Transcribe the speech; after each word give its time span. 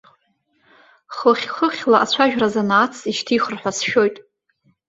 Хыхь-хыхьла 1.15 1.97
ацәажәара 2.01 2.47
занааҭс 2.53 2.99
ишьҭихыр 3.11 3.55
ҳәа 3.59 3.71
сшәоит. 3.77 4.15